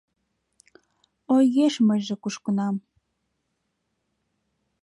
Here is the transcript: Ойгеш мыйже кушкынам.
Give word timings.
Ойгеш 1.35 1.75
мыйже 1.87 2.15
кушкынам. 2.21 2.75